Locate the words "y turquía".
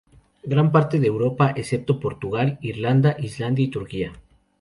3.65-4.13